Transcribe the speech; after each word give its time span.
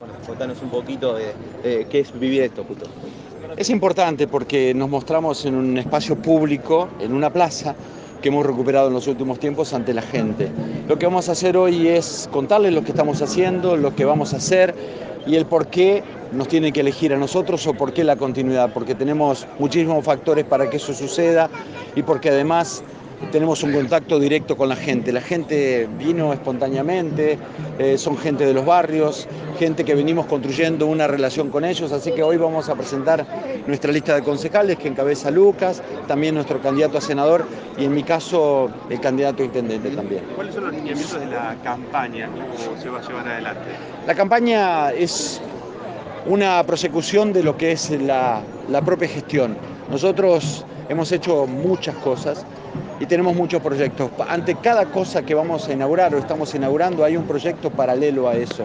Bueno, 0.00 0.14
contanos 0.26 0.62
un 0.62 0.70
poquito 0.70 1.14
de, 1.14 1.34
qué 1.90 2.00
es 2.00 2.18
vivir 2.18 2.44
esto, 2.44 2.64
justo. 2.64 2.86
Es 3.54 3.68
importante 3.68 4.26
porque 4.26 4.72
nos 4.72 4.88
mostramos 4.88 5.44
en 5.44 5.54
un 5.54 5.76
espacio 5.76 6.16
público, 6.16 6.88
en 7.00 7.12
una 7.12 7.30
plaza, 7.30 7.74
que 8.22 8.30
hemos 8.30 8.46
recuperado 8.46 8.88
en 8.88 8.94
los 8.94 9.06
últimos 9.08 9.38
tiempos 9.38 9.74
ante 9.74 9.92
la 9.92 10.00
gente. 10.00 10.50
Lo 10.88 10.98
que 10.98 11.04
vamos 11.04 11.28
a 11.28 11.32
hacer 11.32 11.54
hoy 11.58 11.86
es 11.88 12.30
contarles 12.32 12.72
lo 12.72 12.82
que 12.82 12.92
estamos 12.92 13.20
haciendo, 13.20 13.76
lo 13.76 13.94
que 13.94 14.06
vamos 14.06 14.32
a 14.32 14.38
hacer 14.38 14.74
y 15.26 15.36
el 15.36 15.44
por 15.44 15.66
qué 15.66 16.02
nos 16.32 16.48
tienen 16.48 16.72
que 16.72 16.80
elegir 16.80 17.12
a 17.12 17.18
nosotros 17.18 17.66
o 17.66 17.74
por 17.74 17.92
qué 17.92 18.02
la 18.02 18.16
continuidad, 18.16 18.72
porque 18.72 18.94
tenemos 18.94 19.46
muchísimos 19.58 20.02
factores 20.02 20.46
para 20.46 20.70
que 20.70 20.78
eso 20.78 20.94
suceda 20.94 21.50
y 21.94 22.02
porque 22.02 22.30
además 22.30 22.82
tenemos 23.30 23.62
un 23.62 23.72
contacto 23.72 24.18
directo 24.18 24.56
con 24.56 24.68
la 24.68 24.76
gente. 24.76 25.12
La 25.12 25.20
gente 25.20 25.88
vino 25.98 26.32
espontáneamente, 26.32 27.38
eh, 27.78 27.98
son 27.98 28.16
gente 28.16 28.46
de 28.46 28.54
los 28.54 28.64
barrios, 28.64 29.28
gente 29.58 29.84
que 29.84 29.94
venimos 29.94 30.26
construyendo 30.26 30.86
una 30.86 31.06
relación 31.06 31.50
con 31.50 31.64
ellos, 31.64 31.92
así 31.92 32.12
que 32.12 32.22
hoy 32.22 32.36
vamos 32.36 32.68
a 32.68 32.74
presentar 32.74 33.26
nuestra 33.66 33.92
lista 33.92 34.14
de 34.14 34.22
concejales 34.22 34.78
que 34.78 34.88
encabeza 34.88 35.30
Lucas, 35.30 35.82
también 36.08 36.34
nuestro 36.34 36.60
candidato 36.60 36.98
a 36.98 37.00
senador 37.00 37.44
y 37.78 37.84
en 37.84 37.94
mi 37.94 38.02
caso 38.02 38.70
el 38.88 39.00
candidato 39.00 39.42
a 39.42 39.46
intendente 39.46 39.90
también. 39.90 40.22
¿Cuáles 40.34 40.54
son 40.54 40.64
los 40.64 40.72
lineamientos 40.72 41.20
de 41.20 41.26
la 41.26 41.56
campaña? 41.62 42.28
¿Cómo 42.28 42.80
se 42.80 42.88
va 42.88 42.98
a 42.98 43.02
llevar 43.02 43.28
adelante? 43.28 43.70
La 44.06 44.14
campaña 44.14 44.90
es 44.92 45.40
una 46.26 46.62
prosecución 46.64 47.32
de 47.32 47.42
lo 47.42 47.56
que 47.56 47.72
es 47.72 47.90
la, 47.90 48.42
la 48.68 48.82
propia 48.82 49.08
gestión. 49.08 49.56
Nosotros 49.90 50.64
hemos 50.90 51.12
hecho 51.12 51.46
muchas 51.46 51.94
cosas 51.96 52.44
y 52.98 53.06
tenemos 53.06 53.34
muchos 53.34 53.62
proyectos. 53.62 54.10
Ante 54.28 54.56
cada 54.56 54.86
cosa 54.86 55.22
que 55.22 55.34
vamos 55.34 55.68
a 55.68 55.72
inaugurar 55.72 56.12
o 56.14 56.18
estamos 56.18 56.52
inaugurando 56.54 57.04
hay 57.04 57.16
un 57.16 57.24
proyecto 57.24 57.70
paralelo 57.70 58.28
a 58.28 58.34
eso. 58.34 58.64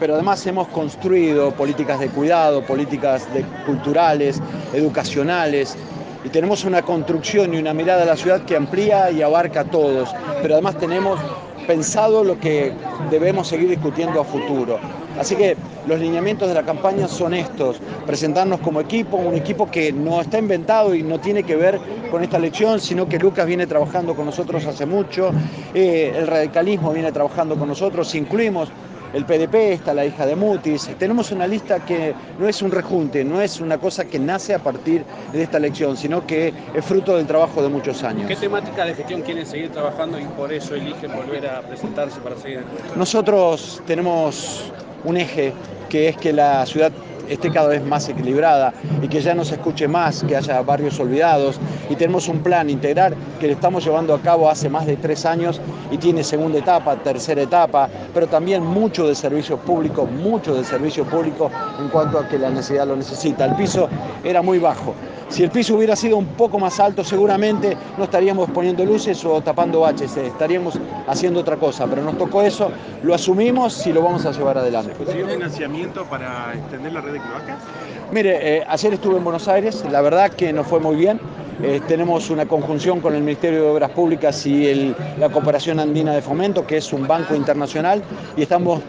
Pero 0.00 0.14
además 0.14 0.44
hemos 0.46 0.66
construido 0.68 1.52
políticas 1.52 2.00
de 2.00 2.08
cuidado, 2.08 2.62
políticas 2.62 3.32
de, 3.34 3.44
culturales, 3.66 4.40
educacionales, 4.72 5.76
y 6.24 6.30
tenemos 6.30 6.64
una 6.64 6.82
construcción 6.82 7.52
y 7.52 7.58
una 7.58 7.74
mirada 7.74 8.02
a 8.02 8.06
la 8.06 8.16
ciudad 8.16 8.42
que 8.46 8.56
amplía 8.56 9.10
y 9.10 9.20
abarca 9.20 9.60
a 9.60 9.64
todos. 9.64 10.12
Pero 10.40 10.54
además 10.54 10.78
tenemos 10.78 11.20
pensado 11.66 12.24
lo 12.24 12.38
que 12.38 12.72
debemos 13.10 13.48
seguir 13.48 13.68
discutiendo 13.68 14.20
a 14.20 14.24
futuro. 14.24 14.78
Así 15.18 15.36
que 15.36 15.56
los 15.86 16.00
lineamientos 16.00 16.48
de 16.48 16.54
la 16.54 16.62
campaña 16.62 17.06
son 17.06 17.34
estos, 17.34 17.80
presentarnos 18.06 18.60
como 18.60 18.80
equipo, 18.80 19.16
un 19.16 19.34
equipo 19.34 19.70
que 19.70 19.92
no 19.92 20.20
está 20.20 20.38
inventado 20.38 20.94
y 20.94 21.02
no 21.02 21.20
tiene 21.20 21.42
que 21.42 21.56
ver 21.56 21.78
con 22.10 22.22
esta 22.22 22.38
elección, 22.38 22.80
sino 22.80 23.08
que 23.08 23.18
Lucas 23.18 23.46
viene 23.46 23.66
trabajando 23.66 24.14
con 24.14 24.26
nosotros 24.26 24.64
hace 24.64 24.86
mucho, 24.86 25.30
eh, 25.74 26.14
el 26.16 26.26
radicalismo 26.26 26.92
viene 26.92 27.12
trabajando 27.12 27.56
con 27.56 27.68
nosotros, 27.68 28.14
incluimos 28.14 28.70
el 29.12 29.24
PDP, 29.24 29.54
está 29.72 29.94
la 29.94 30.04
hija 30.04 30.26
de 30.26 30.36
Mutis. 30.36 30.90
Tenemos 30.98 31.32
una 31.32 31.46
lista 31.46 31.84
que 31.84 32.14
no 32.38 32.48
es 32.48 32.62
un 32.62 32.70
rejunte, 32.70 33.24
no 33.24 33.40
es 33.40 33.60
una 33.60 33.78
cosa 33.78 34.04
que 34.04 34.18
nace 34.18 34.54
a 34.54 34.58
partir 34.58 35.04
de 35.32 35.42
esta 35.42 35.58
elección, 35.58 35.96
sino 35.96 36.26
que 36.26 36.52
es 36.74 36.84
fruto 36.84 37.16
del 37.16 37.26
trabajo 37.26 37.62
de 37.62 37.68
muchos 37.68 38.02
años. 38.02 38.26
¿Qué 38.28 38.36
temática 38.36 38.84
de 38.84 38.94
gestión 38.94 39.22
quieren 39.22 39.46
seguir 39.46 39.70
trabajando 39.70 40.18
y 40.18 40.24
por 40.24 40.52
eso 40.52 40.74
eligen 40.74 41.12
volver 41.14 41.46
a 41.46 41.60
presentarse 41.62 42.20
para 42.20 42.36
seguir 42.36 42.58
en 42.58 42.64
el 42.92 42.98
Nosotros 42.98 43.82
tenemos 43.86 44.72
un 45.04 45.16
eje 45.16 45.52
que 45.88 46.08
es 46.08 46.16
que 46.16 46.32
la 46.32 46.64
ciudad 46.64 46.92
esté 47.32 47.50
cada 47.50 47.68
vez 47.68 47.84
más 47.84 48.08
equilibrada 48.08 48.72
y 49.02 49.08
que 49.08 49.20
ya 49.20 49.34
no 49.34 49.44
se 49.44 49.54
escuche 49.54 49.88
más, 49.88 50.24
que 50.24 50.36
haya 50.36 50.62
barrios 50.62 50.98
olvidados. 51.00 51.58
Y 51.90 51.96
tenemos 51.96 52.28
un 52.28 52.40
plan 52.40 52.70
integral 52.70 53.14
que 53.40 53.46
lo 53.46 53.52
estamos 53.54 53.84
llevando 53.84 54.14
a 54.14 54.20
cabo 54.20 54.48
hace 54.48 54.68
más 54.68 54.86
de 54.86 54.96
tres 54.96 55.26
años 55.26 55.60
y 55.90 55.98
tiene 55.98 56.24
segunda 56.24 56.58
etapa, 56.58 56.96
tercera 56.96 57.42
etapa, 57.42 57.88
pero 58.14 58.26
también 58.26 58.64
mucho 58.64 59.06
de 59.06 59.14
servicio 59.14 59.58
público, 59.58 60.06
mucho 60.06 60.54
de 60.54 60.64
servicio 60.64 61.04
público 61.04 61.50
en 61.80 61.88
cuanto 61.88 62.18
a 62.18 62.28
que 62.28 62.38
la 62.38 62.50
necesidad 62.50 62.86
lo 62.86 62.96
necesita. 62.96 63.44
El 63.44 63.56
piso 63.56 63.88
era 64.24 64.42
muy 64.42 64.58
bajo. 64.58 64.94
Si 65.32 65.42
el 65.42 65.50
piso 65.50 65.76
hubiera 65.76 65.96
sido 65.96 66.18
un 66.18 66.26
poco 66.26 66.58
más 66.58 66.78
alto, 66.78 67.02
seguramente 67.02 67.74
no 67.96 68.04
estaríamos 68.04 68.50
poniendo 68.50 68.84
luces 68.84 69.24
o 69.24 69.40
tapando 69.40 69.80
baches, 69.80 70.14
estaríamos 70.18 70.74
haciendo 71.06 71.40
otra 71.40 71.56
cosa, 71.56 71.86
pero 71.86 72.02
nos 72.02 72.18
tocó 72.18 72.42
eso, 72.42 72.70
lo 73.02 73.14
asumimos 73.14 73.86
y 73.86 73.94
lo 73.94 74.02
vamos 74.02 74.26
a 74.26 74.32
llevar 74.32 74.58
adelante. 74.58 74.92
¿Consiguió 74.92 75.26
financiamiento 75.26 76.04
para 76.04 76.52
extender 76.54 76.92
la 76.92 77.00
red 77.00 77.14
de 77.14 77.20
cloacas? 77.20 77.56
Mire, 78.12 78.58
eh, 78.58 78.64
ayer 78.68 78.92
estuve 78.92 79.16
en 79.16 79.24
Buenos 79.24 79.48
Aires, 79.48 79.82
la 79.90 80.02
verdad 80.02 80.30
que 80.30 80.52
nos 80.52 80.66
fue 80.66 80.80
muy 80.80 80.96
bien. 80.96 81.18
Eh, 81.62 81.80
tenemos 81.88 82.28
una 82.28 82.44
conjunción 82.44 83.00
con 83.00 83.14
el 83.14 83.22
Ministerio 83.22 83.62
de 83.62 83.70
Obras 83.70 83.90
Públicas 83.90 84.44
y 84.44 84.66
el- 84.68 84.94
la 85.18 85.30
Cooperación 85.30 85.80
Andina 85.80 86.12
de 86.12 86.20
Fomento, 86.20 86.66
que 86.66 86.76
es 86.76 86.92
un 86.92 87.06
banco 87.06 87.34
internacional, 87.34 88.02
y 88.36 88.42
estamos 88.42 88.82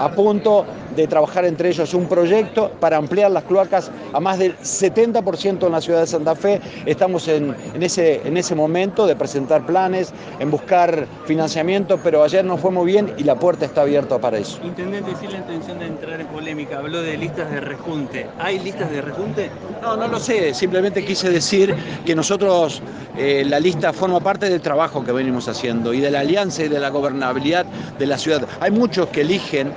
a 0.00 0.08
punto 0.10 0.64
de 0.98 1.06
trabajar 1.06 1.44
entre 1.44 1.68
ellos 1.68 1.94
un 1.94 2.06
proyecto 2.06 2.72
para 2.80 2.96
ampliar 2.96 3.30
las 3.30 3.44
cloacas 3.44 3.90
a 4.12 4.18
más 4.18 4.38
del 4.38 4.56
70% 4.58 5.64
en 5.66 5.72
la 5.72 5.80
ciudad 5.80 6.00
de 6.00 6.06
Santa 6.08 6.34
Fe. 6.34 6.60
Estamos 6.86 7.28
en, 7.28 7.54
en 7.72 7.82
ese, 7.82 8.20
en 8.26 8.36
ese 8.36 8.56
momento 8.56 9.06
de 9.06 9.14
presentar 9.14 9.64
planes, 9.64 10.12
en 10.40 10.50
buscar 10.50 11.06
financiamiento, 11.24 12.00
pero 12.02 12.24
ayer 12.24 12.44
nos 12.44 12.60
fue 12.60 12.72
muy 12.72 12.86
bien 12.86 13.14
y 13.16 13.22
la 13.22 13.36
puerta 13.36 13.64
está 13.64 13.82
abierta 13.82 14.18
para 14.18 14.38
eso. 14.38 14.58
Intendente, 14.64 15.12
sin 15.20 15.30
la 15.30 15.38
intención 15.38 15.78
de 15.78 15.86
entrar 15.86 16.20
en 16.20 16.26
polémica, 16.26 16.78
habló 16.78 17.00
de 17.00 17.16
listas 17.16 17.48
de 17.50 17.60
rejunte. 17.60 18.26
¿Hay 18.40 18.58
listas 18.58 18.90
de 18.90 19.00
rejunte? 19.00 19.50
No, 19.80 19.96
no 19.96 20.08
lo 20.08 20.18
sé, 20.18 20.52
simplemente 20.52 21.04
quise 21.04 21.30
decir 21.30 21.76
que 22.04 22.16
nosotros, 22.16 22.82
eh, 23.16 23.44
la 23.46 23.60
lista 23.60 23.92
forma 23.92 24.18
parte 24.18 24.50
del 24.50 24.60
trabajo 24.60 25.04
que 25.04 25.12
venimos 25.12 25.46
haciendo 25.48 25.94
y 25.94 26.00
de 26.00 26.10
la 26.10 26.20
alianza 26.20 26.64
y 26.64 26.68
de 26.68 26.80
la 26.80 26.88
gobernabilidad 26.88 27.66
de 27.98 28.06
la 28.06 28.18
ciudad. 28.18 28.42
Hay 28.58 28.72
muchos 28.72 29.08
que 29.10 29.20
eligen 29.20 29.72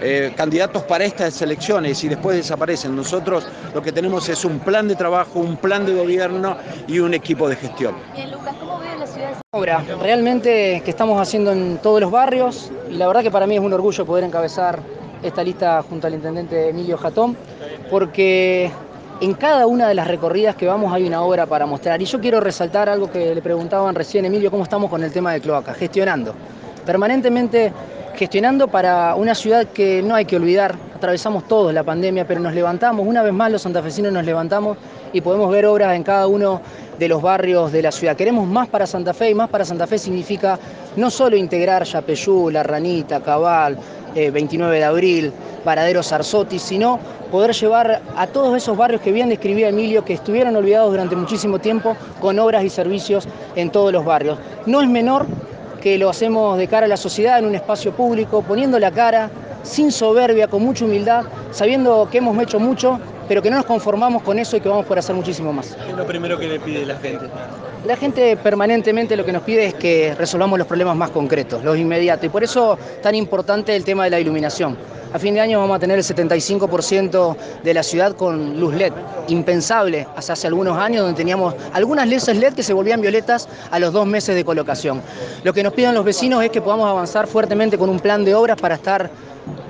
eh, 0.00 0.32
candidatos 0.36 0.82
para 0.82 1.04
estas 1.04 1.40
elecciones 1.42 2.02
y 2.04 2.08
después 2.08 2.36
desaparecen. 2.36 2.96
Nosotros 2.96 3.46
lo 3.72 3.82
que 3.82 3.92
tenemos 3.92 4.28
es 4.28 4.44
un 4.44 4.58
plan 4.58 4.88
de 4.88 4.96
trabajo, 4.96 5.38
un 5.38 5.56
plan 5.56 5.86
de 5.86 5.94
gobierno 5.94 6.56
y 6.88 6.98
un 6.98 7.14
equipo 7.14 7.48
de 7.48 7.56
gestión. 7.56 7.94
Bien, 8.14 8.30
Lucas, 8.32 8.54
¿cómo 8.58 8.78
ve 8.80 8.86
la 8.98 9.06
ciudad 9.06 9.28
de 9.30 9.34
obra 9.52 9.84
realmente 10.00 10.82
que 10.84 10.90
estamos 10.90 11.20
haciendo 11.20 11.52
en 11.52 11.78
todos 11.78 12.00
los 12.00 12.10
barrios 12.10 12.72
y 12.90 12.94
la 12.94 13.06
verdad 13.06 13.22
que 13.22 13.30
para 13.30 13.46
mí 13.46 13.54
es 13.54 13.60
un 13.60 13.72
orgullo 13.72 14.04
poder 14.04 14.24
encabezar 14.24 14.80
esta 15.22 15.44
lista 15.44 15.82
junto 15.88 16.06
al 16.06 16.14
intendente 16.14 16.68
Emilio 16.70 16.98
Jatón 16.98 17.36
porque 17.90 18.70
en 19.20 19.34
cada 19.34 19.66
una 19.68 19.86
de 19.86 19.94
las 19.94 20.08
recorridas 20.08 20.56
que 20.56 20.66
vamos 20.66 20.92
hay 20.92 21.06
una 21.06 21.22
obra 21.22 21.46
para 21.46 21.66
mostrar 21.66 22.02
y 22.02 22.04
yo 22.04 22.20
quiero 22.20 22.40
resaltar 22.40 22.88
algo 22.88 23.10
que 23.10 23.32
le 23.32 23.40
preguntaban 23.40 23.94
recién 23.94 24.24
Emilio, 24.24 24.50
cómo 24.50 24.64
estamos 24.64 24.90
con 24.90 25.04
el 25.04 25.12
tema 25.12 25.32
de 25.32 25.40
cloaca, 25.40 25.72
gestionando, 25.72 26.34
permanentemente 26.84 27.72
gestionando 28.16 28.68
para 28.68 29.14
una 29.14 29.34
ciudad 29.34 29.66
que 29.66 30.02
no 30.02 30.14
hay 30.14 30.24
que 30.24 30.36
olvidar, 30.36 30.76
atravesamos 30.94 31.46
todos 31.48 31.74
la 31.74 31.82
pandemia, 31.82 32.26
pero 32.26 32.40
nos 32.40 32.54
levantamos, 32.54 33.06
una 33.06 33.22
vez 33.22 33.32
más 33.32 33.50
los 33.50 33.62
santafesinos 33.62 34.12
nos 34.12 34.24
levantamos 34.24 34.78
y 35.12 35.20
podemos 35.20 35.50
ver 35.50 35.66
obras 35.66 35.94
en 35.94 36.02
cada 36.02 36.26
uno 36.26 36.60
de 36.98 37.08
los 37.08 37.20
barrios 37.20 37.72
de 37.72 37.82
la 37.82 37.92
ciudad. 37.92 38.16
Queremos 38.16 38.46
más 38.46 38.68
para 38.68 38.86
Santa 38.86 39.12
Fe 39.12 39.30
y 39.30 39.34
más 39.34 39.50
para 39.50 39.64
Santa 39.64 39.86
Fe 39.86 39.98
significa 39.98 40.58
no 40.96 41.10
solo 41.10 41.36
integrar 41.36 41.84
Yapeyú, 41.84 42.50
La 42.50 42.62
Ranita, 42.62 43.20
Cabal, 43.20 43.76
eh, 44.14 44.30
29 44.30 44.76
de 44.76 44.84
abril, 44.84 45.32
Paradero 45.64 46.02
Sarzotti, 46.02 46.58
sino 46.58 47.00
poder 47.32 47.52
llevar 47.52 48.00
a 48.16 48.26
todos 48.28 48.56
esos 48.56 48.76
barrios 48.76 49.00
que 49.00 49.10
bien 49.10 49.28
describía 49.28 49.68
Emilio, 49.68 50.04
que 50.04 50.12
estuvieron 50.12 50.54
olvidados 50.54 50.90
durante 50.90 51.16
muchísimo 51.16 51.58
tiempo, 51.58 51.96
con 52.20 52.38
obras 52.38 52.62
y 52.62 52.70
servicios 52.70 53.26
en 53.56 53.70
todos 53.70 53.92
los 53.92 54.04
barrios. 54.04 54.38
No 54.66 54.80
es 54.82 54.88
menor 54.88 55.26
que 55.84 55.98
lo 55.98 56.08
hacemos 56.08 56.56
de 56.56 56.66
cara 56.66 56.86
a 56.86 56.88
la 56.88 56.96
sociedad 56.96 57.38
en 57.38 57.44
un 57.44 57.54
espacio 57.54 57.92
público, 57.92 58.40
poniendo 58.40 58.78
la 58.78 58.90
cara, 58.90 59.28
sin 59.62 59.92
soberbia, 59.92 60.48
con 60.48 60.62
mucha 60.62 60.86
humildad, 60.86 61.24
sabiendo 61.50 62.08
que 62.10 62.18
hemos 62.18 62.42
hecho 62.42 62.58
mucho, 62.58 62.98
pero 63.28 63.42
que 63.42 63.50
no 63.50 63.56
nos 63.56 63.66
conformamos 63.66 64.22
con 64.22 64.38
eso 64.38 64.56
y 64.56 64.62
que 64.62 64.68
vamos 64.70 64.86
por 64.86 64.98
hacer 64.98 65.14
muchísimo 65.14 65.52
más. 65.52 65.76
¿Qué 65.84 65.90
es 65.90 65.96
lo 65.98 66.06
primero 66.06 66.38
que 66.38 66.48
le 66.48 66.58
pide 66.58 66.86
la 66.86 66.96
gente? 66.96 67.26
La 67.86 67.96
gente 67.96 68.34
permanentemente 68.38 69.14
lo 69.14 69.26
que 69.26 69.32
nos 69.32 69.42
pide 69.42 69.66
es 69.66 69.74
que 69.74 70.14
resolvamos 70.14 70.58
los 70.58 70.66
problemas 70.66 70.96
más 70.96 71.10
concretos, 71.10 71.62
los 71.62 71.76
inmediatos, 71.76 72.24
y 72.24 72.28
por 72.30 72.42
eso 72.42 72.78
tan 73.02 73.14
importante 73.14 73.76
el 73.76 73.84
tema 73.84 74.04
de 74.04 74.10
la 74.10 74.20
iluminación. 74.20 74.78
A 75.14 75.18
fin 75.20 75.32
de 75.32 75.40
año 75.40 75.60
vamos 75.60 75.76
a 75.76 75.78
tener 75.78 75.96
el 75.96 76.04
75% 76.04 77.36
de 77.62 77.72
la 77.72 77.84
ciudad 77.84 78.16
con 78.16 78.58
luz 78.58 78.74
LED, 78.74 78.92
impensable 79.28 80.08
hasta 80.16 80.32
hace 80.32 80.48
algunos 80.48 80.76
años 80.76 81.02
donde 81.04 81.16
teníamos 81.16 81.54
algunas 81.72 82.08
luces 82.08 82.36
LED 82.36 82.54
que 82.54 82.64
se 82.64 82.72
volvían 82.72 83.00
violetas 83.00 83.48
a 83.70 83.78
los 83.78 83.92
dos 83.92 84.08
meses 84.08 84.34
de 84.34 84.44
colocación. 84.44 85.00
Lo 85.44 85.52
que 85.52 85.62
nos 85.62 85.72
piden 85.72 85.94
los 85.94 86.04
vecinos 86.04 86.42
es 86.42 86.50
que 86.50 86.60
podamos 86.60 86.90
avanzar 86.90 87.28
fuertemente 87.28 87.78
con 87.78 87.90
un 87.90 88.00
plan 88.00 88.24
de 88.24 88.34
obras 88.34 88.60
para 88.60 88.74
estar 88.74 89.08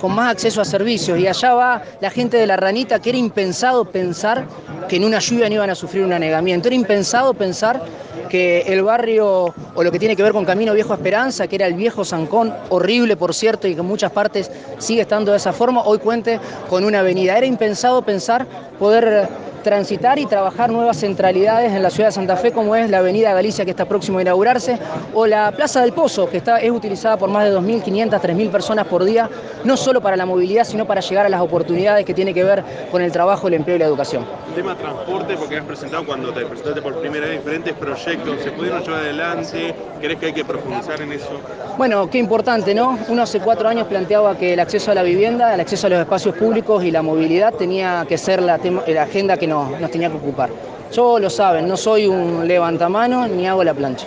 con 0.00 0.12
más 0.12 0.32
acceso 0.32 0.61
a 0.61 0.65
servicios. 0.65 1.19
Y 1.19 1.26
allá 1.26 1.55
va 1.55 1.82
la 2.00 2.11
gente 2.11 2.37
de 2.37 2.47
la 2.47 2.56
ranita, 2.56 3.00
que 3.00 3.11
era 3.11 3.19
impensado 3.19 3.85
pensar 3.85 4.47
que 4.88 4.97
en 4.97 5.05
una 5.05 5.19
lluvia 5.19 5.49
no 5.49 5.56
iban 5.56 5.71
a 5.71 5.75
sufrir 5.75 6.05
un 6.05 6.12
anegamiento. 6.12 6.69
Era 6.69 6.76
impensado 6.76 7.35
pensar 7.35 7.82
que 8.29 8.62
el 8.62 8.82
barrio, 8.82 9.55
o 9.75 9.82
lo 9.82 9.93
que 9.93 9.99
tiene 9.99 10.17
que 10.17 10.23
ver 10.23 10.32
con 10.32 10.44
Camino 10.44 10.75
Viejo 10.75 10.94
Esperanza, 10.94 11.47
que 11.47 11.56
era 11.56 11.67
el 11.67 11.75
viejo 11.75 12.05
Zancón, 12.05 12.53
horrible 12.69 13.17
por 13.17 13.35
cierto, 13.35 13.69
y 13.69 13.75
que 13.75 13.81
en 13.81 13.87
muchas 13.87 14.11
partes 14.11 14.50
sigue 14.79 15.03
estando 15.03 15.31
de 15.31 15.38
esa 15.38 15.53
forma, 15.53 15.82
hoy 15.85 15.99
cuente 15.99 16.41
con 16.69 16.85
una 16.85 17.00
avenida. 17.00 17.37
Era 17.37 17.47
impensado 17.47 18.03
pensar 18.03 18.47
poder 18.79 19.29
transitar 19.65 20.21
y 20.21 20.27
trabajar 20.27 20.71
nuevas 20.71 20.99
centralidades 20.99 21.73
en 21.73 21.83
la 21.83 21.91
ciudad 21.91 22.11
de 22.11 22.13
Santa 22.13 22.37
Fe, 22.37 22.53
como 22.53 22.77
es 22.77 22.89
la 22.89 22.99
Avenida 22.99 23.35
Galicia, 23.35 23.65
que 23.65 23.73
está 23.73 23.87
próximo 23.87 24.19
a 24.19 24.23
inaugurarse, 24.23 24.79
o 25.13 25.27
la 25.27 25.51
Plaza 25.51 25.81
del 25.81 25.93
Pozo, 25.93 26.29
que 26.29 26.37
está, 26.37 26.59
es 26.59 26.71
utilizada 26.71 27.17
por 27.17 27.31
más 27.31 27.45
de 27.45 27.57
2.500, 27.57 28.21
3.000 28.21 28.51
personas 28.51 28.87
por 28.87 29.03
día, 29.03 29.29
no 29.65 29.77
solo 29.77 30.01
para 30.01 30.17
la 30.17 30.27
movilidad, 30.27 30.65
sino 30.65 30.87
para 30.87 31.01
llegar 31.01 31.27
a 31.27 31.29
las 31.29 31.41
oportunidades 31.41 32.05
que 32.05 32.15
tiene 32.15 32.33
que 32.33 32.45
ver 32.45 32.63
con 32.93 33.03
el 33.03 33.11
trabajo, 33.11 33.49
el 33.49 33.55
empleo 33.55 33.77
y 33.77 33.79
la 33.81 33.87
educación. 33.87 34.25
El 34.49 34.55
tema 34.55 34.77
transporte, 34.77 35.37
porque 35.37 35.57
has 35.57 35.65
presentado 35.65 36.07
cuando 36.07 36.33
te 36.33 36.45
presentaste 36.45 36.83
por 36.83 37.01
primera 37.01 37.27
vez 37.27 37.39
diferentes 37.39 37.73
proyectos, 37.75 38.41
¿se 38.43 38.51
pudieron 38.53 38.83
llevar 38.83 39.01
adelante? 39.01 39.75
¿Crees 40.01 40.19
que 40.21 40.27
hay 40.27 40.33
que 40.35 40.45
profundizar 40.45 41.01
en 41.01 41.13
eso? 41.13 41.41
Bueno, 41.79 42.09
qué 42.11 42.19
importante, 42.19 42.75
¿no? 42.75 42.99
Uno 43.09 43.23
hace 43.23 43.41
cuatro 43.41 43.69
años 43.69 43.87
planteaba 43.87 44.37
que 44.37 44.53
el 44.53 44.61
acceso 44.61 44.91
a 44.91 44.95
la 44.95 45.03
vivienda, 45.03 45.55
el 45.55 45.61
acceso 45.61 45.87
a 45.87 45.91
los 45.91 46.01
espacios 46.01 46.35
públicos 46.37 46.85
y 46.85 46.91
la 46.91 47.03
movilidad 47.03 47.55
tenía 47.55 48.05
que 48.07 48.19
ser 48.19 48.43
la, 48.43 48.59
la 48.59 49.03
agenda 49.03 49.37
que 49.37 49.47
nos, 49.47 49.54
nos 49.81 49.91
tenía 49.91 50.11
que 50.11 50.17
ocupar. 50.17 50.51
Yo 50.93 51.19
lo 51.19 51.31
saben, 51.31 51.67
no 51.67 51.77
soy 51.77 52.06
un 52.06 52.47
levantamano 52.47 53.27
ni 53.27 53.47
hago 53.47 53.65
la 53.65 53.75
plancha. 53.75 54.06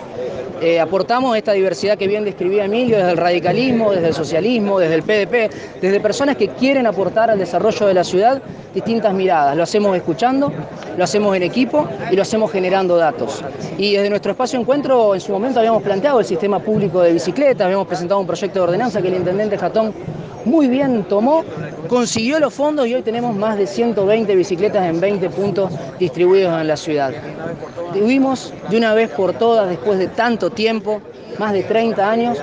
Eh, 0.60 0.80
aportamos 0.80 1.36
esta 1.36 1.52
diversidad 1.52 1.96
que 1.96 2.08
bien 2.08 2.24
describía 2.24 2.64
Emilio 2.64 2.96
desde 2.96 3.12
el 3.12 3.16
radicalismo, 3.16 3.92
desde 3.92 4.08
el 4.08 4.14
socialismo, 4.14 4.80
desde 4.80 4.96
el 4.96 5.02
PDP, 5.04 5.80
desde 5.80 6.00
personas 6.00 6.36
que 6.36 6.48
quieren 6.48 6.84
aportar 6.86 7.30
al 7.30 7.38
desarrollo 7.38 7.86
de 7.86 7.94
la 7.94 8.02
ciudad 8.02 8.42
distintas 8.74 9.14
miradas. 9.14 9.56
Lo 9.56 9.62
hacemos 9.62 9.96
escuchando, 9.96 10.52
lo 10.96 11.04
hacemos 11.04 11.36
en 11.36 11.44
equipo 11.44 11.86
y 12.10 12.16
lo 12.16 12.22
hacemos 12.22 12.50
generando 12.50 12.96
datos. 12.96 13.44
Y 13.76 13.94
desde 13.94 14.10
nuestro 14.10 14.32
espacio 14.32 14.58
de 14.58 14.62
encuentro, 14.62 15.14
en 15.14 15.20
su 15.20 15.30
momento 15.30 15.60
habíamos 15.60 15.82
planteado 15.82 16.18
el 16.18 16.26
sistema 16.26 16.58
público 16.58 17.02
de 17.02 17.12
bicicletas, 17.12 17.64
habíamos 17.64 17.86
presentado 17.86 18.18
un 18.18 18.26
proyecto 18.26 18.58
de 18.58 18.64
ordenanza 18.64 19.00
que 19.00 19.08
el 19.08 19.14
intendente 19.14 19.56
Jatón 19.56 19.94
muy 20.48 20.68
bien 20.68 21.04
tomó, 21.04 21.44
consiguió 21.88 22.40
los 22.40 22.54
fondos 22.54 22.86
y 22.86 22.94
hoy 22.94 23.02
tenemos 23.02 23.36
más 23.36 23.58
de 23.58 23.66
120 23.66 24.34
bicicletas 24.34 24.84
en 24.86 24.98
20 24.98 25.30
puntos 25.30 25.70
distribuidos 25.98 26.58
en 26.60 26.66
la 26.66 26.76
ciudad. 26.76 27.12
Tuvimos 27.92 28.52
de 28.70 28.78
una 28.78 28.94
vez 28.94 29.10
por 29.10 29.34
todas, 29.34 29.68
después 29.68 29.98
de 29.98 30.08
tanto 30.08 30.50
tiempo, 30.50 31.00
más 31.38 31.52
de 31.52 31.62
30 31.62 32.10
años, 32.10 32.38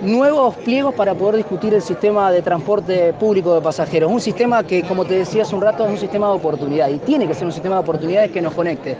nuevos 0.00 0.54
pliegos 0.56 0.94
para 0.94 1.14
poder 1.14 1.36
discutir 1.36 1.74
el 1.74 1.82
sistema 1.82 2.30
de 2.30 2.40
transporte 2.40 3.12
público 3.14 3.54
de 3.54 3.60
pasajeros. 3.60 4.10
Un 4.10 4.20
sistema 4.20 4.62
que, 4.62 4.82
como 4.82 5.04
te 5.04 5.14
decía 5.14 5.42
hace 5.42 5.54
un 5.54 5.60
rato, 5.60 5.84
es 5.84 5.90
un 5.90 5.98
sistema 5.98 6.28
de 6.28 6.34
oportunidad 6.34 6.88
y 6.88 6.98
tiene 6.98 7.26
que 7.26 7.34
ser 7.34 7.46
un 7.46 7.52
sistema 7.52 7.76
de 7.76 7.80
oportunidades 7.82 8.30
que 8.30 8.40
nos 8.40 8.54
conecte. 8.54 8.96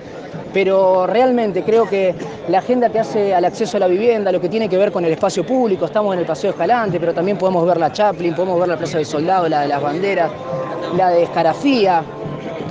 Pero 0.52 1.06
realmente 1.06 1.62
creo 1.62 1.86
que 1.86 2.14
la 2.48 2.58
agenda 2.58 2.88
que 2.88 2.98
hace 2.98 3.34
al 3.34 3.44
acceso 3.44 3.76
a 3.76 3.80
la 3.80 3.86
vivienda, 3.86 4.32
lo 4.32 4.40
que 4.40 4.48
tiene 4.48 4.68
que 4.68 4.76
ver 4.76 4.90
con 4.90 5.04
el 5.04 5.12
espacio 5.12 5.44
público, 5.46 5.84
estamos 5.84 6.14
en 6.14 6.20
el 6.20 6.26
Paseo 6.26 6.50
Escalante, 6.50 6.98
pero 6.98 7.14
también 7.14 7.38
podemos 7.38 7.66
ver 7.66 7.76
la 7.76 7.92
Chaplin, 7.92 8.34
podemos 8.34 8.58
ver 8.58 8.68
la 8.68 8.76
Plaza 8.76 8.98
del 8.98 9.06
Soldado, 9.06 9.48
la 9.48 9.62
de 9.62 9.68
las 9.68 9.82
banderas, 9.82 10.30
la 10.96 11.10
de 11.10 11.22
Escarafía, 11.22 12.02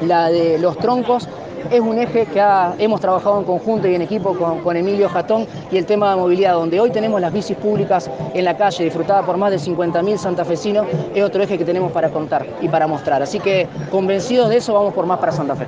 la 0.06 0.30
de 0.30 0.58
los 0.60 0.78
troncos, 0.78 1.28
es 1.72 1.80
un 1.80 1.98
eje 2.00 2.26
que 2.26 2.44
hemos 2.80 3.00
trabajado 3.00 3.40
en 3.40 3.46
conjunto 3.46 3.88
y 3.88 3.96
en 3.96 4.02
equipo 4.02 4.36
con, 4.36 4.78
Emilio 4.78 5.10
Jatón 5.10 5.46
y 5.72 5.78
el 5.78 5.86
tema 5.86 6.12
de 6.12 6.16
movilidad, 6.16 6.54
donde 6.54 6.80
hoy 6.80 6.90
tenemos 6.90 7.20
las 7.22 7.34
bicis 7.34 7.58
públicas 7.58 8.10
en 8.34 8.46
la 8.46 8.58
calle, 8.58 8.86
disfrutadas 8.86 9.26
por 9.26 9.38
más 9.38 9.52
de 9.52 9.58
50.000 9.58 10.18
santafesinos, 10.18 10.88
es 11.14 11.24
otro 11.24 11.44
eje 11.44 11.58
que 11.58 11.66
tenemos 11.66 11.92
para 11.92 12.10
contar 12.10 12.46
y 12.62 12.70
para 12.70 12.88
mostrar. 12.88 13.22
Así 13.22 13.40
que 13.40 13.68
convencidos 13.92 14.50
de 14.50 14.58
eso, 14.58 14.74
vamos 14.74 14.94
por 14.94 15.06
más 15.06 15.20
para 15.20 15.32
Santa 15.32 15.56
Fe. 15.56 15.66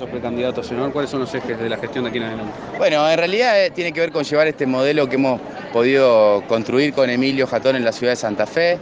Sos 0.00 0.08
precandidato, 0.08 0.62
¿cuáles 0.94 1.10
son 1.10 1.20
los 1.20 1.34
ejes 1.34 1.60
de 1.60 1.68
la 1.68 1.76
gestión 1.76 2.04
de 2.04 2.08
aquí 2.08 2.16
en 2.16 2.24
adelante? 2.24 2.54
Bueno, 2.78 3.06
en 3.10 3.18
realidad 3.18 3.62
eh, 3.62 3.68
tiene 3.70 3.92
que 3.92 4.00
ver 4.00 4.10
con 4.10 4.24
llevar 4.24 4.46
este 4.46 4.64
modelo 4.64 5.06
que 5.10 5.16
hemos 5.16 5.38
podido 5.74 6.42
construir 6.48 6.94
con 6.94 7.10
Emilio 7.10 7.46
Jatón 7.46 7.76
en 7.76 7.84
la 7.84 7.92
ciudad 7.92 8.12
de 8.14 8.16
Santa 8.16 8.46
Fe. 8.46 8.78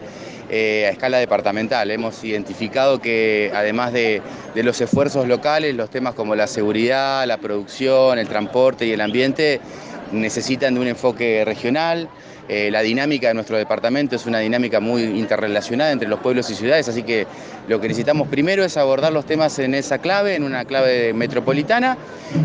Eh, 0.48 0.86
a 0.86 0.90
escala 0.90 1.18
departamental. 1.18 1.90
Hemos 1.90 2.22
identificado 2.22 3.00
que 3.00 3.50
además 3.52 3.92
de, 3.92 4.22
de, 4.54 4.62
los 4.62 4.80
esfuerzos 4.80 5.26
locales, 5.26 5.74
los 5.74 5.90
temas 5.90 6.14
como 6.14 6.36
la 6.36 6.46
seguridad, 6.46 7.26
la 7.26 7.36
producción, 7.36 8.18
el 8.18 8.28
transporte 8.28 8.86
y 8.86 8.92
el 8.92 9.00
ambiente 9.00 9.60
necesitan 10.12 10.74
de 10.74 10.80
un 10.80 10.86
enfoque 10.88 11.44
regional. 11.44 12.08
Eh, 12.48 12.70
la 12.70 12.80
dinámica 12.80 13.28
de 13.28 13.34
nuestro 13.34 13.58
departamento 13.58 14.16
es 14.16 14.24
una 14.24 14.38
dinámica 14.38 14.80
muy 14.80 15.02
interrelacionada 15.02 15.92
entre 15.92 16.08
los 16.08 16.20
pueblos 16.20 16.48
y 16.50 16.54
ciudades, 16.54 16.88
así 16.88 17.02
que 17.02 17.26
lo 17.68 17.78
que 17.78 17.88
necesitamos 17.88 18.28
primero 18.28 18.64
es 18.64 18.78
abordar 18.78 19.12
los 19.12 19.26
temas 19.26 19.58
en 19.58 19.74
esa 19.74 19.98
clave, 19.98 20.34
en 20.34 20.44
una 20.44 20.64
clave 20.64 21.12
metropolitana, 21.12 21.98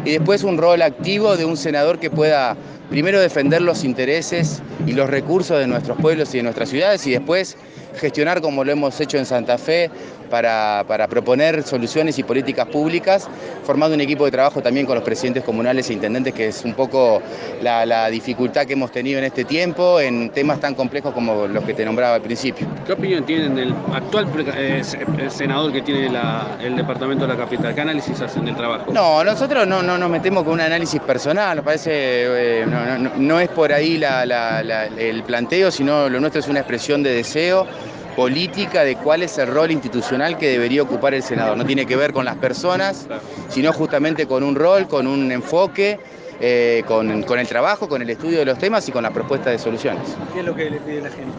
y 0.03 0.11
después 0.11 0.43
un 0.43 0.57
rol 0.57 0.81
activo 0.81 1.37
de 1.37 1.45
un 1.45 1.55
senador 1.55 1.99
que 1.99 2.09
pueda 2.09 2.57
primero 2.93 3.19
defender 3.19 3.59
los 3.59 3.83
intereses 3.83 4.61
y 4.85 4.91
los 4.91 5.09
recursos 5.09 5.57
de 5.57 5.65
nuestros 5.65 5.97
pueblos 5.97 6.31
y 6.35 6.37
de 6.37 6.43
nuestras 6.43 6.69
ciudades, 6.69 7.07
y 7.07 7.11
después 7.13 7.57
gestionar 7.95 8.39
como 8.39 8.63
lo 8.63 8.71
hemos 8.71 9.01
hecho 9.01 9.17
en 9.17 9.25
Santa 9.25 9.57
Fe 9.57 9.89
para, 10.29 10.83
para, 10.87 11.07
proponer 11.07 11.61
soluciones 11.61 12.17
y 12.17 12.23
políticas 12.23 12.67
públicas, 12.67 13.29
formando 13.63 13.93
un 13.93 14.01
equipo 14.01 14.25
de 14.25 14.31
trabajo 14.31 14.61
también 14.61 14.87
con 14.87 14.95
los 14.95 15.03
presidentes 15.03 15.43
comunales 15.43 15.89
e 15.89 15.93
intendentes, 15.93 16.33
que 16.33 16.47
es 16.47 16.65
un 16.65 16.73
poco 16.73 17.21
la, 17.61 17.85
la 17.85 18.09
dificultad 18.09 18.65
que 18.65 18.73
hemos 18.73 18.91
tenido 18.91 19.19
en 19.19 19.25
este 19.25 19.43
tiempo 19.43 19.99
en 19.99 20.31
temas 20.31 20.59
tan 20.59 20.73
complejos 20.73 21.13
como 21.13 21.45
los 21.47 21.63
que 21.65 21.75
te 21.75 21.85
nombraba 21.85 22.15
al 22.15 22.21
principio. 22.21 22.65
¿Qué 22.83 22.93
opinión 22.93 23.23
tienen 23.25 23.53
del 23.53 23.75
actual 23.93 24.27
eh, 24.57 24.81
senador 25.29 25.71
que 25.71 25.83
tiene 25.83 26.09
la, 26.09 26.57
el 26.59 26.75
departamento 26.75 27.27
de 27.27 27.33
la 27.33 27.39
capital? 27.39 27.75
¿Qué 27.75 27.81
análisis 27.81 28.19
hacen 28.19 28.45
del 28.45 28.55
trabajo? 28.55 28.91
No, 28.91 29.23
nosotros 29.23 29.67
no, 29.67 29.83
no 29.83 29.99
nos 29.99 30.09
metemos 30.09 30.43
con 30.43 30.53
un 30.53 30.61
análisis 30.61 30.99
personal, 31.01 31.57
nos 31.57 31.65
parece, 31.65 31.91
eh, 31.93 32.65
no, 32.65 32.82
no, 32.85 33.11
no, 33.17 33.39
es 33.39 33.49
por 33.49 33.73
ahí 33.73 33.97
la, 33.97 34.25
la, 34.25 34.85
el 34.85 35.23
planteo, 35.23 35.71
sino 35.71 36.09
lo 36.09 36.19
nuestro 36.19 36.39
es 36.39 36.47
una 36.47 36.59
expresión 36.59 37.03
de 37.03 37.11
deseo 37.11 37.67
política 38.15 38.83
de 38.83 38.95
cuál 38.95 39.23
es 39.23 39.37
el 39.37 39.47
rol 39.47 39.71
institucional 39.71 40.37
que 40.37 40.49
debería 40.49 40.83
ocupar 40.83 41.13
el 41.13 41.23
senador. 41.23 41.57
No 41.57 41.65
tiene 41.65 41.85
que 41.85 41.95
ver 41.95 42.13
con 42.13 42.25
las 42.25 42.35
personas, 42.37 43.07
sino 43.49 43.73
justamente 43.73 44.27
con 44.27 44.43
un 44.43 44.55
rol, 44.55 44.87
con 44.87 45.07
un 45.07 45.31
enfoque, 45.31 45.99
eh, 46.39 46.83
con, 46.87 47.23
con, 47.23 47.39
el 47.39 47.47
trabajo, 47.47 47.87
con 47.87 48.01
el 48.01 48.09
estudio 48.09 48.39
de 48.39 48.45
los 48.45 48.57
temas 48.57 48.87
y 48.87 48.91
con 48.91 49.03
la 49.03 49.11
propuesta 49.11 49.49
de 49.49 49.57
soluciones. 49.57 50.03
¿Qué 50.33 50.39
es 50.39 50.45
lo 50.45 50.55
que 50.55 50.69
le 50.69 50.77
pide 50.79 51.01
la 51.01 51.09
gente? 51.09 51.33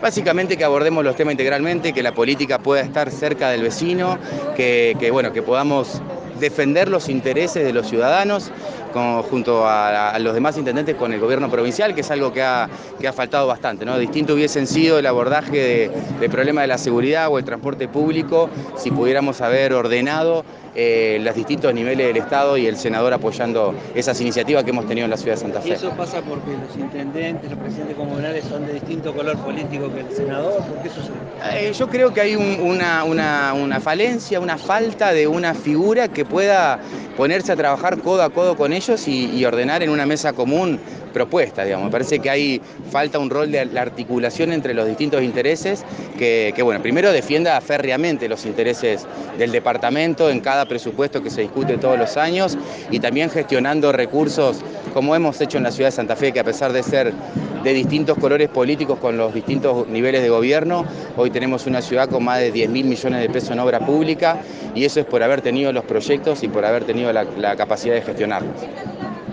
Básicamente 0.00 0.56
que 0.56 0.64
abordemos 0.64 1.02
los 1.02 1.16
temas 1.16 1.32
integralmente, 1.32 1.92
que 1.92 2.02
la 2.02 2.12
política 2.12 2.58
pueda 2.58 2.82
estar 2.82 3.10
cerca 3.10 3.50
del 3.50 3.62
vecino, 3.62 4.18
que, 4.56 4.96
que 5.00 5.10
bueno, 5.10 5.32
que 5.32 5.42
podamos 5.42 6.00
defender 6.38 6.88
los 6.88 7.08
intereses 7.08 7.64
de 7.64 7.72
los 7.72 7.88
ciudadanos 7.88 8.52
con, 8.88 9.22
junto 9.22 9.66
a, 9.66 10.10
a, 10.10 10.18
los 10.18 10.34
demás 10.34 10.56
intendentes 10.56 10.96
con 10.96 11.12
el 11.12 11.20
gobierno 11.20 11.50
provincial, 11.50 11.94
que 11.94 12.02
es 12.02 12.10
algo 12.10 12.32
que 12.32 12.42
ha, 12.42 12.68
que 13.00 13.08
ha 13.08 13.12
faltado 13.12 13.46
bastante. 13.46 13.84
¿no? 13.84 13.98
Distinto 13.98 14.34
hubiesen 14.34 14.66
sido 14.66 14.98
el 14.98 15.06
abordaje 15.06 15.56
de, 15.56 15.90
de 16.20 16.28
problema 16.28 16.62
de 16.62 16.68
la 16.68 16.78
seguridad 16.78 17.28
o 17.28 17.38
el 17.38 17.44
transporte 17.44 17.88
público 17.88 18.50
si 18.76 18.90
pudiéramos 18.90 19.40
haber 19.40 19.72
ordenado 19.72 20.44
eh, 20.80 21.18
los 21.22 21.34
distintos 21.34 21.74
niveles 21.74 22.06
del 22.06 22.18
Estado 22.18 22.56
y 22.56 22.66
el 22.66 22.76
senador 22.76 23.12
apoyando 23.12 23.74
esas 23.96 24.20
iniciativas 24.20 24.62
que 24.62 24.70
hemos 24.70 24.86
tenido 24.86 25.06
en 25.06 25.10
la 25.10 25.16
ciudad 25.16 25.34
de 25.34 25.40
Santa 25.40 25.60
Fe. 25.60 25.70
¿Y 25.70 25.72
eso 25.72 25.90
pasa 25.90 26.20
porque 26.22 26.52
los 26.52 26.76
intendentes, 26.76 27.50
los 27.50 27.58
presidentes 27.58 27.96
comunales 27.96 28.44
son 28.44 28.64
de 28.64 28.74
distinto 28.74 29.12
color 29.12 29.36
político 29.38 29.92
que 29.92 30.02
el 30.02 30.10
senador? 30.12 30.62
¿Por 30.62 30.80
qué 30.80 30.88
sucede? 30.88 31.16
Eh, 31.52 31.72
yo 31.72 31.88
creo 31.88 32.14
que 32.14 32.20
hay 32.20 32.36
un, 32.36 32.60
una, 32.60 33.02
una, 33.02 33.54
una 33.54 33.80
falencia, 33.80 34.38
una 34.38 34.56
falta 34.56 35.12
de 35.12 35.26
una 35.26 35.52
figura 35.52 36.06
que 36.06 36.24
pueda 36.24 36.78
ponerse 37.16 37.50
a 37.50 37.56
trabajar 37.56 37.98
codo 37.98 38.22
a 38.22 38.30
codo 38.30 38.56
con 38.56 38.72
y, 39.06 39.44
ordenar 39.44 39.82
en 39.82 39.90
una 39.90 40.06
mesa 40.06 40.32
común 40.32 40.78
propuesta, 41.12 41.64
digamos. 41.64 41.86
Me 41.86 41.90
parece 41.90 42.20
que 42.20 42.30
hay 42.30 42.60
falta 42.92 43.18
un 43.18 43.28
rol 43.28 43.50
de 43.50 43.64
la 43.64 43.82
articulación 43.82 44.52
entre 44.52 44.72
los 44.72 44.86
distintos 44.86 45.22
intereses 45.22 45.84
que, 46.16 46.52
que, 46.54 46.62
bueno, 46.62 46.80
primero 46.80 47.10
defienda 47.10 47.60
férreamente 47.60 48.28
los 48.28 48.46
intereses 48.46 49.04
del 49.36 49.50
departamento 49.50 50.30
en 50.30 50.40
cada 50.40 50.66
presupuesto 50.66 51.22
que 51.22 51.30
se 51.30 51.40
discute 51.40 51.76
todos 51.78 51.98
los 51.98 52.16
años 52.16 52.56
y 52.90 53.00
también 53.00 53.30
gestionando 53.30 53.90
recursos 53.90 54.62
como 54.94 55.14
hemos 55.16 55.40
hecho 55.40 55.58
en 55.58 55.64
la 55.64 55.72
ciudad 55.72 55.88
de 55.88 55.96
Santa 55.96 56.16
Fe, 56.16 56.32
que 56.32 56.40
a 56.40 56.44
pesar 56.44 56.72
de 56.72 56.82
ser 56.82 57.12
de 57.62 57.72
distintos 57.72 58.18
colores 58.18 58.48
políticos 58.48 58.98
con 58.98 59.16
los 59.16 59.34
distintos 59.34 59.88
niveles 59.88 60.22
de 60.22 60.28
gobierno, 60.28 60.84
hoy 61.16 61.30
tenemos 61.30 61.66
una 61.66 61.82
ciudad 61.82 62.08
con 62.08 62.24
más 62.24 62.38
de 62.38 62.52
10 62.52 62.70
mil 62.70 62.86
millones 62.86 63.20
de 63.20 63.28
pesos 63.28 63.50
en 63.50 63.60
obra 63.60 63.80
pública 63.80 64.38
y 64.74 64.84
eso 64.84 65.00
es 65.00 65.06
por 65.06 65.22
haber 65.22 65.40
tenido 65.40 65.72
los 65.72 65.84
proyectos 65.84 66.42
y 66.42 66.48
por 66.48 66.64
haber 66.64 66.84
tenido 66.84 67.12
la, 67.12 67.24
la 67.36 67.56
capacidad 67.56 67.94
de 67.94 68.02
gestionarlos. 68.02 68.56